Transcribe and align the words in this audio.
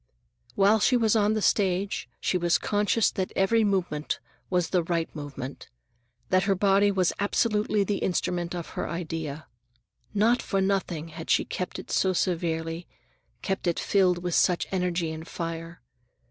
While 0.55 0.79
she 0.79 0.97
was 0.97 1.15
on 1.15 1.35
the 1.35 1.43
stage 1.43 2.09
she 2.19 2.35
was 2.35 2.57
conscious 2.57 3.11
that 3.11 3.31
every 3.35 3.63
movement 3.63 4.19
was 4.49 4.69
the 4.71 4.81
right 4.81 5.15
movement, 5.15 5.69
that 6.29 6.45
her 6.45 6.55
body 6.55 6.89
was 6.89 7.13
absolutely 7.19 7.83
the 7.83 7.99
instrument 7.99 8.55
of 8.55 8.69
her 8.69 8.89
idea. 8.89 9.45
Not 10.11 10.41
for 10.41 10.59
nothing 10.59 11.09
had 11.09 11.29
she 11.29 11.45
kept 11.45 11.77
it 11.77 11.91
so 11.91 12.13
severely, 12.13 12.87
kept 13.43 13.67
it 13.67 13.79
filled 13.79 14.23
with 14.23 14.33
such 14.33 14.65
energy 14.71 15.11
and 15.11 15.27
fire. 15.27 15.83